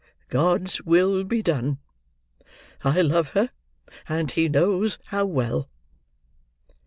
God's 0.29 0.81
will 0.81 1.23
be 1.23 1.43
done! 1.43 1.77
I 2.83 3.01
love 3.01 3.29
her; 3.33 3.51
and 4.09 4.31
He 4.31 4.49
knows 4.49 4.97
how 5.05 5.27
well!" 5.27 5.69